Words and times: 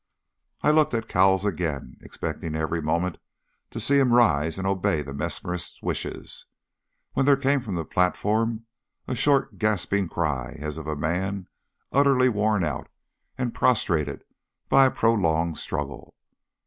I 0.63 0.71
looked 0.71 0.95
at 0.95 1.07
Cowles 1.07 1.45
again, 1.45 1.97
expecting 2.01 2.55
every 2.55 2.81
moment 2.81 3.19
to 3.69 3.79
see 3.79 3.99
him 3.99 4.13
rise 4.13 4.57
and 4.57 4.65
obey 4.65 5.03
the 5.03 5.13
mesmerist's 5.13 5.79
wishes, 5.83 6.47
when 7.13 7.27
there 7.27 7.37
came 7.37 7.61
from 7.61 7.75
the 7.75 7.85
platform 7.85 8.65
a 9.07 9.13
short, 9.13 9.59
gasping 9.59 10.09
cry 10.09 10.57
as 10.59 10.79
of 10.79 10.87
a 10.87 10.95
man 10.95 11.47
utterly 11.91 12.29
worn 12.29 12.63
out 12.63 12.89
and 13.37 13.53
prostrated 13.53 14.23
by 14.69 14.87
a 14.87 14.89
prolonged 14.89 15.59
struggle. 15.59 16.15